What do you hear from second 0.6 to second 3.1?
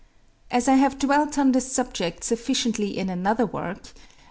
I have dwelt on this subject sufficiently in